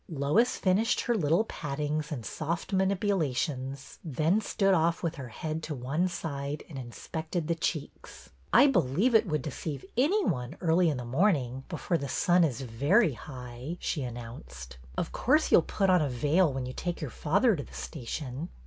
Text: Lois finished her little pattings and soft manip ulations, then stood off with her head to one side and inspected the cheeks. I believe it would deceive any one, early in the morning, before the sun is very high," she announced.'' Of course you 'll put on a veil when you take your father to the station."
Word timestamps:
Lois 0.09 0.57
finished 0.57 1.01
her 1.01 1.13
little 1.13 1.43
pattings 1.43 2.11
and 2.11 2.25
soft 2.25 2.71
manip 2.73 3.01
ulations, 3.01 3.99
then 4.03 4.41
stood 4.41 4.73
off 4.73 5.03
with 5.03 5.13
her 5.13 5.27
head 5.27 5.61
to 5.61 5.75
one 5.75 6.07
side 6.07 6.63
and 6.67 6.79
inspected 6.79 7.47
the 7.47 7.53
cheeks. 7.53 8.31
I 8.51 8.65
believe 8.65 9.13
it 9.13 9.27
would 9.27 9.43
deceive 9.43 9.85
any 9.95 10.25
one, 10.25 10.57
early 10.59 10.89
in 10.89 10.97
the 10.97 11.05
morning, 11.05 11.65
before 11.69 11.99
the 11.99 12.09
sun 12.09 12.43
is 12.43 12.61
very 12.61 13.13
high," 13.13 13.77
she 13.79 14.01
announced.'' 14.01 14.79
Of 14.97 15.11
course 15.11 15.51
you 15.51 15.59
'll 15.59 15.61
put 15.61 15.91
on 15.91 16.01
a 16.01 16.09
veil 16.09 16.51
when 16.51 16.65
you 16.65 16.73
take 16.73 16.99
your 16.99 17.11
father 17.11 17.55
to 17.55 17.61
the 17.61 17.71
station." 17.71 18.49